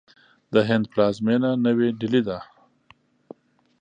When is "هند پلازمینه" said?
0.69-1.49